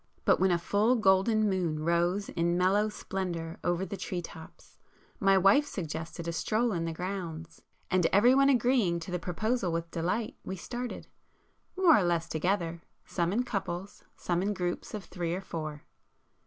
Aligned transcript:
But 0.25 0.39
when 0.39 0.49
a 0.49 0.57
full 0.57 0.95
golden 0.95 1.47
moon 1.47 1.83
rose 1.83 2.29
in 2.29 2.57
mellow 2.57 2.89
splendour 2.89 3.59
over 3.63 3.85
the 3.85 3.95
tree 3.95 4.23
tops, 4.23 4.79
my 5.19 5.37
wife 5.37 5.67
suggested 5.67 6.27
a 6.27 6.31
stroll 6.31 6.71
in 6.73 6.85
the 6.85 6.91
grounds, 6.91 7.61
and 7.91 8.07
everyone 8.07 8.49
agreeing 8.49 8.99
to 9.01 9.11
the 9.11 9.19
proposal 9.19 9.71
with 9.71 9.91
delight, 9.91 10.37
we 10.43 10.55
started,—more 10.55 11.95
or 11.95 12.01
less 12.03 12.27
together,—some 12.27 13.31
in 13.31 13.43
couples, 13.43 14.03
some 14.17 14.41
in 14.41 14.55
groups 14.55 14.95
of 14.95 15.05
three 15.05 15.35
or 15.35 15.41
four. 15.41 15.83